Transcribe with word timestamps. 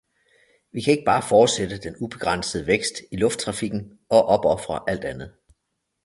Vi 0.71 0.81
kan 0.81 0.91
ikke 0.93 1.05
bare 1.05 1.21
fortsætte 1.21 1.77
den 1.77 1.95
ubegrænsede 2.01 2.67
vækst 2.67 2.93
i 3.11 3.15
lufttrafikken 3.17 3.99
og 4.09 4.25
opofre 4.25 4.83
alt 4.89 5.05
andet. 5.05 5.33